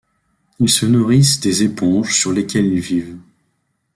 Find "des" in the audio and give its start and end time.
1.41-1.61